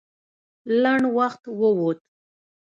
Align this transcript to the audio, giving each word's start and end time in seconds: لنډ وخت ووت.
لنډ 0.81 1.03
وخت 1.17 1.43
ووت. 1.59 1.99